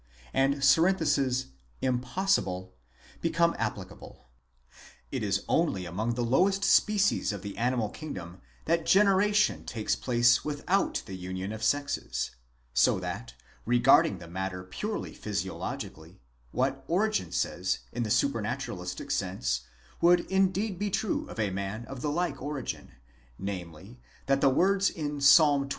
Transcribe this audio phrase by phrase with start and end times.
[0.33, 0.61] CONCEPTION
[0.91, 2.71] OF JESUS—ITS SUPERNATURAL 'CHARACTER,
[3.21, 11.03] 131 only among the lowest species of the animal kingdom that generation takes place without
[11.05, 12.31] the union of sexes
[12.73, 16.19] ;3 so that, regarding the matter purely physiologically,
[16.51, 19.67] what Origen says, in the supranaturalistic sense,
[20.01, 22.93] would indeed be true of a man of the like origin;
[23.37, 25.69] namely, that the words in Psalm xxii.